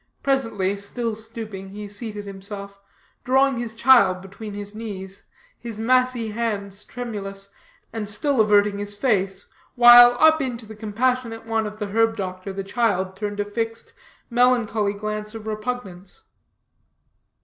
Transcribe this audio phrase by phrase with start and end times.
[0.23, 2.79] Presently, still stooping, he seated himself,
[3.23, 5.25] drawing his child between his knees,
[5.59, 7.51] his massy hands tremulous,
[7.93, 9.45] and still averting his face,
[9.75, 13.93] while up into the compassionate one of the herb doctor the child turned a fixed,
[14.27, 16.23] melancholy glance of repugnance.